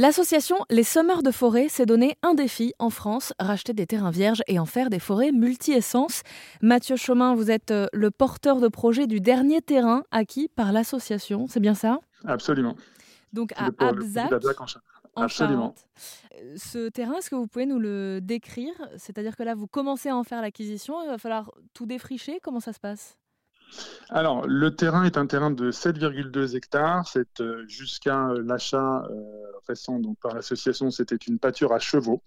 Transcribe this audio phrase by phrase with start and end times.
[0.00, 4.42] L'association Les Sommeurs de Forêt s'est donné un défi en France, racheter des terrains vierges
[4.46, 6.22] et en faire des forêts multi-essences.
[6.62, 11.48] Mathieu Chemin, vous êtes euh, le porteur de projet du dernier terrain acquis par l'association,
[11.48, 11.98] c'est bien ça?
[12.24, 12.76] Absolument.
[13.34, 14.32] Donc à Abzac,
[15.16, 15.74] en, Absolument.
[16.34, 18.72] Euh, ce terrain, est-ce que vous pouvez nous le décrire?
[18.96, 22.60] C'est-à-dire que là, vous commencez à en faire l'acquisition, il va falloir tout défricher, comment
[22.60, 23.18] ça se passe?
[24.12, 27.06] Alors, le terrain est un terrain de 7,2 hectares.
[27.06, 29.14] C'est euh, jusqu'à euh, l'achat euh,
[29.68, 32.22] récent donc, par l'association, c'était une pâture à chevaux.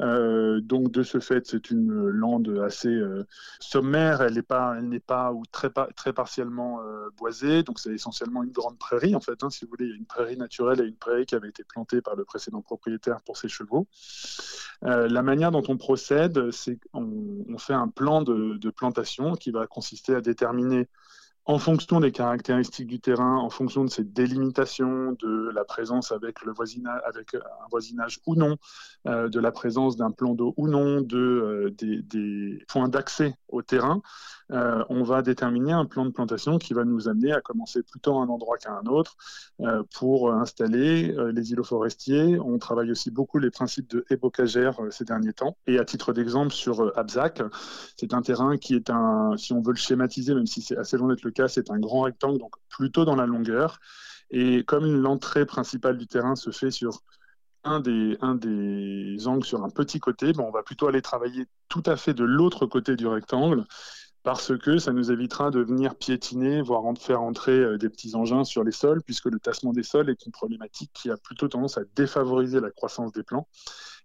[0.00, 3.26] Euh, donc de ce fait, c'est une lande assez euh,
[3.60, 4.22] sommaire.
[4.22, 5.70] Elle n'est pas, ou très,
[6.12, 7.62] partiellement euh, boisée.
[7.62, 9.42] Donc c'est essentiellement une grande prairie en fait.
[9.42, 11.48] Hein, si vous voulez, il y a une prairie naturelle et une prairie qui avait
[11.48, 13.86] été plantée par le précédent propriétaire pour ses chevaux.
[14.82, 19.66] la manière dont on procède, c'est qu'on on fait un plan de plantation qui va
[19.66, 20.88] consister à déterminer
[21.46, 26.42] en fonction des caractéristiques du terrain, en fonction de ses délimitations, de la présence avec,
[26.42, 28.56] le voisinage, avec un voisinage ou non,
[29.06, 33.60] euh, de la présence d'un plan d'eau ou non, de, euh, des, points d'accès au
[33.60, 34.00] terrain,
[34.52, 38.18] euh, on va déterminer un plan de plantation qui va nous amener à commencer plutôt
[38.18, 39.16] à un endroit qu'à un autre
[39.94, 42.38] pour installer les îlots forestiers.
[42.40, 45.56] On travaille aussi beaucoup les principes de ébocagère ces derniers temps.
[45.66, 47.42] Et à titre d'exemple, sur Abzac,
[47.96, 50.96] c'est un terrain qui est un, si on veut le schématiser, même si c'est assez
[50.96, 53.78] loin d'être le c'est un grand rectangle, donc plutôt dans la longueur.
[54.30, 57.02] Et comme l'entrée principale du terrain se fait sur
[57.64, 58.16] un des,
[59.26, 62.66] angles sur un petit côté, on va plutôt aller travailler tout à fait de l'autre
[62.66, 63.64] côté du rectangle
[64.22, 68.44] parce que ça nous évitera de venir piétiner, voire faire entrer euh, des petits engins
[68.44, 71.76] sur les sols, puisque le tassement des sols est une problématique qui a plutôt tendance
[71.76, 73.46] à défavoriser la croissance des plants.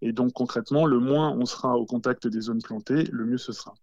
[0.00, 3.52] Et donc concrètement, le moins on sera au contact des zones plantées, le mieux ce
[3.52, 3.74] sera.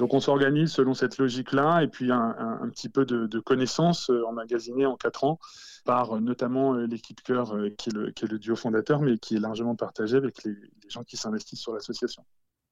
[0.00, 4.86] Donc on s'organise selon cette logique-là, et puis un, petit peu de, connaissances euh, emmagasinées
[4.86, 5.38] en quatre ans
[5.84, 9.76] par euh, notamment euh, l'équipe cœur qui, est le duo fondateur, mais qui est largement
[9.76, 10.56] partagé avec les,
[10.88, 12.24] gens qui s'investissent sur l'association.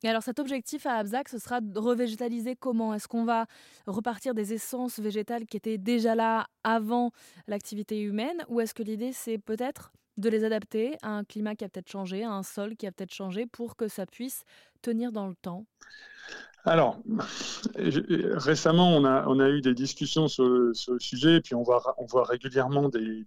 [0.03, 2.94] Et alors cet objectif à Abzac, ce sera de revégétaliser comment?
[2.94, 3.44] Est-ce qu'on va
[3.87, 7.10] repartir des essences végétales qui étaient déjà là avant
[7.47, 8.43] l'activité humaine?
[8.49, 11.91] Ou est-ce que l'idée c'est peut-être de les adapter à un climat qui a peut-être
[11.91, 14.44] changé, à un sol qui a peut-être changé pour que ça puisse
[14.81, 15.66] tenir dans le temps?
[16.64, 16.98] Alors,
[17.76, 23.24] récemment, on a, eu des discussions sur, le sujet, et puis on voit, régulièrement des,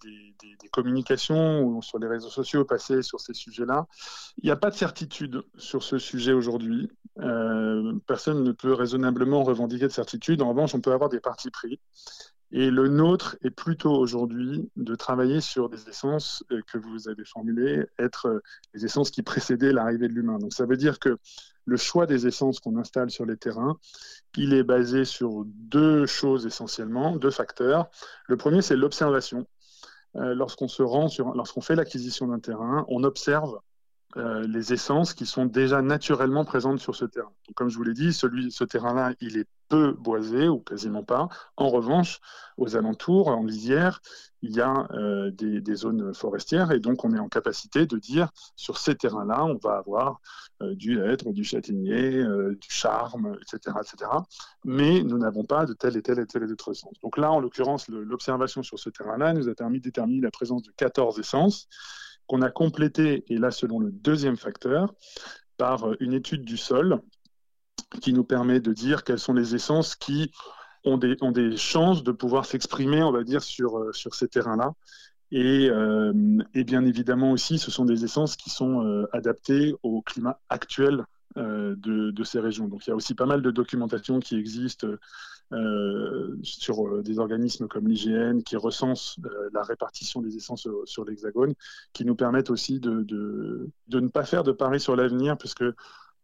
[0.72, 3.88] communications sur les réseaux sociaux passer sur ces sujets-là.
[4.38, 6.90] Il n'y a pas de certitude sur ce sujet aujourd'hui.
[7.20, 10.42] Euh, personne ne peut raisonnablement revendiquer de certitude.
[10.42, 11.80] En revanche, on peut avoir des partis pris.
[12.54, 17.24] Et le nôtre est plutôt aujourd'hui de travailler sur des essences euh, que vous avez
[17.24, 18.40] formulées, être euh,
[18.74, 20.38] les essences qui précédaient l'arrivée de l'humain.
[20.38, 21.18] Donc ça veut dire que
[21.66, 23.78] le choix des essences qu'on installe sur les terrains,
[24.36, 27.90] il est basé sur deux choses essentiellement, deux facteurs.
[28.28, 29.48] Le premier, c'est l'observation.
[30.18, 33.60] Euh, lorsqu'on se rend sur, lorsqu'on fait l'acquisition d'un terrain, on observe
[34.18, 37.32] les essences qui sont déjà naturellement présentes sur ce terrain.
[37.56, 41.30] comme je vous l'ai dit, celui, ce terrain-là, il est peu boisé ou quasiment pas.
[41.58, 42.20] En revanche,
[42.58, 44.02] aux alentours, en lisière,
[44.42, 48.30] il y a euh, des, zones forestières et donc on est en capacité de dire
[48.56, 50.20] sur ces terrains-là, on va avoir
[50.62, 54.12] euh, du hêtre, du châtaignier, du charme, etc., etc.
[54.66, 57.00] Mais nous n'avons pas de telle et telle et telle et autre essence.
[57.02, 60.64] Donc là, en l'occurrence, l'observation sur ce terrain-là nous a permis de déterminer la présence
[60.64, 61.68] de 14 essences
[62.28, 64.94] qu'on a complété, et là selon le deuxième facteur,
[65.58, 67.02] par euh, une étude du sol
[68.00, 70.32] qui nous permet de dire quelles sont les essences qui
[70.84, 74.28] ont des, ont des chances de pouvoir s'exprimer, on va dire, sur, euh, sur ces
[74.28, 74.74] terrains-là.
[75.32, 80.40] Et, euh, et, bien évidemment aussi, ce sont des essences qui sont adaptées au climat
[80.50, 81.06] actuel
[81.38, 81.76] de,
[82.12, 82.68] de, ces régions.
[82.68, 84.86] Donc il y a aussi pas mal de documentation qui existe
[85.54, 91.04] euh, sur euh, des organismes comme l'IGN qui recensent euh, la répartition des essences sur,
[91.04, 91.56] l'hexagone,
[91.92, 95.66] qui nous permettent aussi de, de, de, ne pas faire de paris sur l'avenir, puisque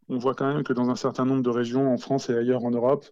[0.09, 2.63] on voit quand même que dans un certain nombre de régions en France et ailleurs
[2.63, 3.05] en Europe,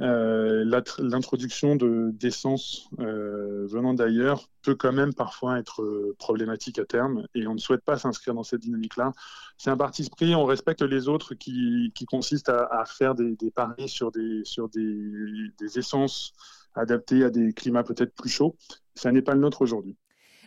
[0.00, 0.64] euh,
[0.98, 7.46] l'introduction d'essence euh, venant d'ailleurs peut quand même parfois être euh, problématique à terme et
[7.46, 9.12] on ne souhaite pas s'inscrire dans cette dynamique-là.
[9.58, 14.10] C'est un parti pris, on respecte les autres qui, consistent à, faire des, paris sur,
[14.10, 16.32] des, sur des essences
[16.74, 18.56] adaptées à des climats peut-être plus chauds.
[18.94, 19.96] Ça n'est pas le nôtre aujourd'hui.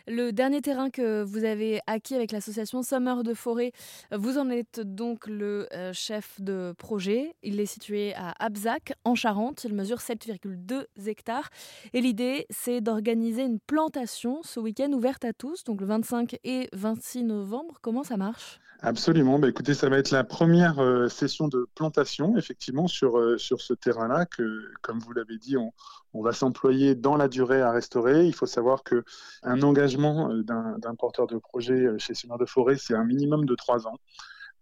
[0.06, 3.72] Le dernier terrain que vous avez acquis avec l'association Summer de Forêt,
[4.12, 7.34] vous en êtes donc le euh, chef de projet.
[7.42, 9.64] Il est situé à Abzac, en Charente.
[9.64, 11.48] Il mesure 7,2 hectares.
[11.94, 16.68] Et l'idée, c'est d'organiser une plantation ce week-end ouverte à tous, donc le 25 et
[16.74, 17.78] 26 novembre.
[17.80, 18.60] Comment ça marche?
[18.80, 19.38] Absolument.
[19.38, 23.62] Bah, écoutez, ça va être la première euh, session de plantation, effectivement, sur, euh, sur
[23.62, 25.72] ce terrain-là, que, comme vous l'avez dit, on,
[26.12, 28.26] on va s'employer dans la durée à restaurer.
[28.26, 32.94] Il faut savoir qu'un engagement l'engagement d'un porteur de projet chez Seigneur de Forêt, c'est
[32.94, 33.98] un minimum de trois ans.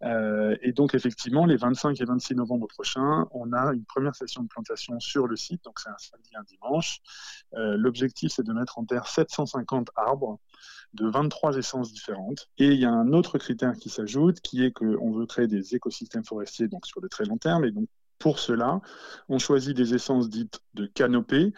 [0.05, 4.43] Euh, et donc, effectivement, les 25 et 26 novembre prochains, on a une première session
[4.43, 5.63] de plantation sur le site.
[5.65, 7.01] Donc, c'est un samedi et un dimanche.
[7.55, 10.41] Euh, l'objectif, c'est de mettre en terre 750 arbres
[10.95, 12.49] de 23 essences différentes.
[12.59, 15.75] Et il y a un autre critère qui s'ajoute, qui est qu'on veut créer des
[15.75, 17.65] écosystèmes forestiers donc sur le très long terme.
[17.65, 17.89] Et donc,
[18.19, 18.81] pour cela,
[19.29, 21.53] on choisit des essences dites de canopée,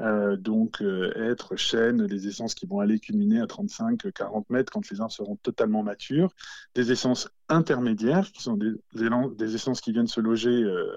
[0.00, 4.88] euh, donc euh, être chêne, des essences qui vont aller culminer à 35-40 mètres quand
[4.90, 6.32] les arbres seront totalement matures,
[6.74, 10.92] des essences intermédiaires, qui sont des, des essences qui viennent se loger euh,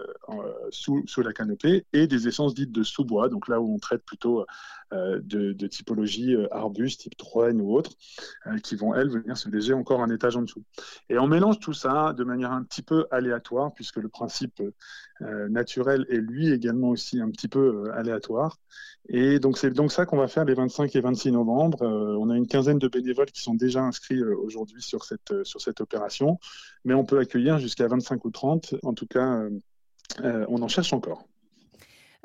[0.70, 4.46] sous, la canopée, et des essences dites de sous-bois, donc là où on traite plutôt
[4.92, 7.92] de, de, typologie arbuste, type troène ou autre,
[8.64, 10.66] qui vont, elles, venir se léger encore un étage en dessous.
[11.08, 14.62] Et on mélange tout ça de manière un petit peu aléatoire, puisque le principe
[15.24, 18.58] euh, naturel et lui également aussi un petit peu euh, aléatoire.
[19.10, 21.84] Et donc c'est donc ça qu'on va faire les 25 et 26 novembre.
[21.84, 25.62] Euh, on a une quinzaine de bénévoles qui sont déjà inscrits aujourd'hui sur cette, sur
[25.62, 26.40] cette opération,
[26.86, 28.76] mais on peut accueillir jusqu'à 25 ou 30.
[28.84, 29.44] En tout cas,
[30.24, 31.28] on en cherche encore.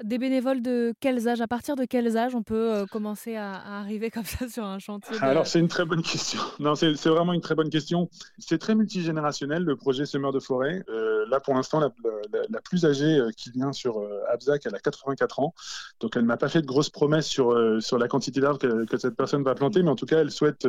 [0.03, 1.41] Des bénévoles de quels âges?
[1.41, 5.17] À partir de quels âges on peut commencer à, arriver comme ça sur un chantier
[5.23, 6.41] Alors, c'est une très bonne question.
[6.61, 8.11] Non, c'est vraiment une très bonne question.
[8.39, 10.83] C'est très multigénérationnel, le projet Semeur de forêt.
[10.89, 15.40] Euh, là, pour l'instant, la, plus âgée euh, qui vient sur Abzac, elle a 84
[15.40, 15.55] ans.
[16.00, 18.96] Donc, elle ne m'a pas fait de grosses promesses sur, sur la quantité d'arbres que,
[18.96, 20.67] cette personne va planter, mais en tout cas, elle souhaite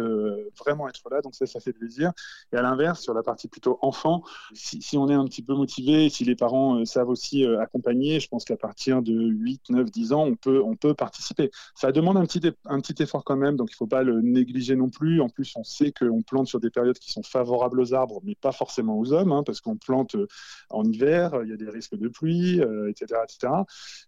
[0.59, 1.21] vraiment être là.
[1.21, 2.11] Donc, ça, ça fait plaisir.
[2.51, 4.23] Et à l'inverse, sur la partie plutôt enfant,
[4.53, 8.45] si, on est un petit peu motivé, si les parents savent aussi accompagner, je pense
[8.45, 11.51] qu'à partir de 8, 9, 10 ans, on peut, on peut participer.
[11.75, 14.21] Ça demande un petit, un petit effort quand même, donc il ne faut pas le
[14.21, 15.21] négliger non plus.
[15.21, 18.35] En plus, on sait qu'on plante sur des périodes qui sont favorables aux arbres, mais
[18.35, 20.27] pas forcément aux hommes, hein, parce qu'on plante euh,
[20.69, 23.53] en hiver, il y a des risques de pluie, etc., euh, etc.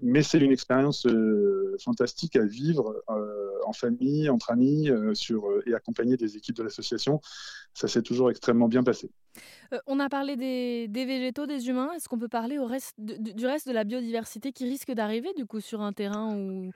[0.02, 3.02] Mais c'est une expérience euh, fantastique à vivre
[3.66, 4.90] en famille, entre amis,
[5.66, 7.22] et accompagner des équipes de l'association.
[7.74, 9.12] Ça s'est toujours extrêmement bien passé.
[9.86, 11.92] on a parlé des, végétaux, des humains.
[11.94, 12.58] Est-ce qu'on peut parler
[12.98, 16.72] du reste de la biodiversité qui risque d'arriver du coup sur un terrain où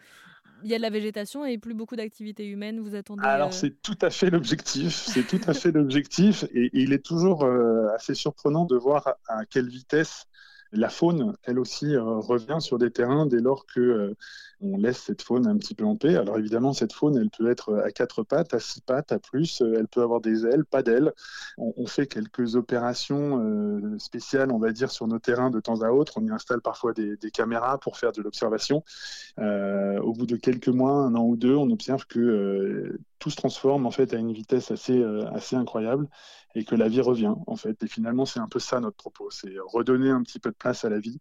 [0.64, 3.82] il y a de la végétation et plus beaucoup d'activités humaines Vous attendez Alors c'est
[3.82, 4.94] tout à fait l'objectif.
[4.94, 7.46] C'est tout à fait l'objectif et, il est toujours
[7.94, 10.28] assez surprenant de voir à quelle vitesse
[10.74, 14.18] la faune, elle aussi, euh, revient sur des terrains dès lors que euh,
[14.64, 16.16] on laisse cette faune un petit peu en paix.
[16.16, 19.62] Alors évidemment, cette faune, elle peut être à quatre pattes, à six pattes, à plus.
[19.62, 21.12] Euh, elle peut avoir des ailes, pas d'ailes.
[21.58, 26.14] On, fait quelques opérations spéciales, on va dire, sur nos terrains de temps à autre.
[26.18, 28.84] On y installe parfois des, caméras pour faire de l'observation.
[29.38, 33.86] au bout de quelques mois, un an ou deux, on observe que tout se transforme
[33.86, 36.08] en fait à une vitesse assez, assez incroyable
[36.56, 37.84] et que la vie revient en fait.
[37.84, 40.86] Et finalement, c'est un peu ça notre propos, c'est redonner un petit peu de place
[40.86, 41.20] à la vie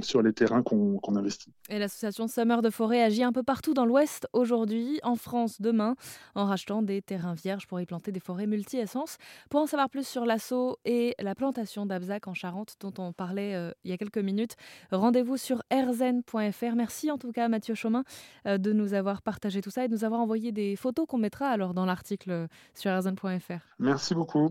[0.00, 1.52] sur les terrains qu'on investit.
[1.68, 5.94] Et l'association Summer de Forêt agit un peu partout dans l'Ouest aujourd'hui, en France demain,
[6.34, 9.16] en rachetant des terrains vierges pour y planter des forêts multi-essences.
[9.48, 13.54] Pour en savoir plus sur l'assaut et la plantation d'Abzac en Charente, dont on parlait
[13.54, 14.56] euh, il y a quelques minutes,
[14.90, 16.74] rendez-vous sur rzen.fr.
[16.74, 18.02] Merci en tout cas Mathieu Chaumin
[18.48, 21.18] euh, de nous avoir partagé tout ça et de nous avoir envoyé des photos qu'on
[21.18, 23.76] mettra alors dans l'article sur rzen.fr.
[23.78, 24.50] Merci beaucoup.